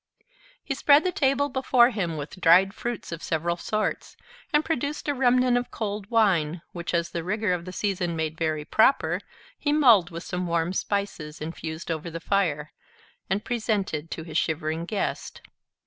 He 0.63 0.73
spread 0.73 1.03
the 1.03 1.11
table 1.11 1.47
before 1.47 1.91
him 1.91 2.17
with 2.17 2.41
dried 2.41 2.73
fruits 2.73 3.11
of 3.11 3.21
several 3.21 3.55
sorts; 3.55 4.17
and 4.51 4.65
produced 4.65 5.07
a 5.07 5.13
remnant 5.13 5.57
of 5.59 5.69
cold 5.69 6.09
wine, 6.09 6.63
which 6.71 6.95
as 6.95 7.11
the 7.11 7.23
rigor 7.23 7.53
of 7.53 7.65
the 7.65 7.71
season 7.71 8.15
made 8.15 8.35
very 8.35 8.65
proper, 8.65 9.21
he 9.59 9.71
mulled 9.71 10.09
with 10.09 10.23
some 10.23 10.47
warm 10.47 10.73
spices, 10.73 11.39
infused 11.39 11.91
over 11.91 12.09
the 12.09 12.19
fire, 12.19 12.71
and 13.29 13.45
presented 13.45 14.09
to 14.09 14.23
his 14.23 14.39
shivering 14.39 14.85
guest. 14.85 15.41